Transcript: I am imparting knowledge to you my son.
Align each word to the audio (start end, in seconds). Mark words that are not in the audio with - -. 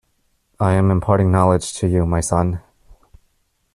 I 0.59 0.73
am 0.73 0.89
imparting 0.89 1.31
knowledge 1.31 1.75
to 1.75 1.87
you 1.87 2.07
my 2.07 2.21
son. 2.21 2.59